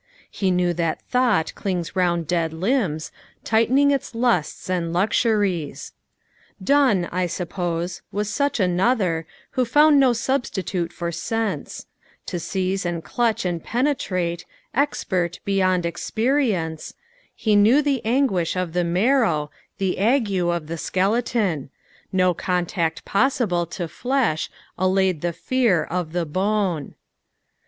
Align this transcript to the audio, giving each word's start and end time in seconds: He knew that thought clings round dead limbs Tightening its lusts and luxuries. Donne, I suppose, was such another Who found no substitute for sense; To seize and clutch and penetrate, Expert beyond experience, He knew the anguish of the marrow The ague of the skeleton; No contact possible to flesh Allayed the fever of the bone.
He 0.31 0.49
knew 0.49 0.73
that 0.73 0.99
thought 1.03 1.53
clings 1.53 1.95
round 1.95 2.25
dead 2.25 2.53
limbs 2.53 3.11
Tightening 3.43 3.91
its 3.91 4.15
lusts 4.15 4.67
and 4.67 4.91
luxuries. 4.91 5.93
Donne, 6.59 7.05
I 7.11 7.27
suppose, 7.27 8.01
was 8.11 8.27
such 8.27 8.59
another 8.59 9.27
Who 9.51 9.63
found 9.63 9.99
no 9.99 10.13
substitute 10.13 10.91
for 10.91 11.11
sense; 11.11 11.85
To 12.25 12.39
seize 12.39 12.83
and 12.83 13.03
clutch 13.03 13.45
and 13.45 13.63
penetrate, 13.63 14.43
Expert 14.73 15.39
beyond 15.45 15.85
experience, 15.85 16.95
He 17.35 17.55
knew 17.55 17.83
the 17.83 18.03
anguish 18.03 18.55
of 18.55 18.73
the 18.73 18.83
marrow 18.83 19.51
The 19.77 19.99
ague 19.99 20.31
of 20.33 20.65
the 20.65 20.79
skeleton; 20.79 21.69
No 22.11 22.33
contact 22.33 23.05
possible 23.05 23.67
to 23.67 23.87
flesh 23.87 24.49
Allayed 24.79 25.21
the 25.21 25.31
fever 25.31 25.85
of 25.85 26.11
the 26.11 26.25
bone. 26.25 26.95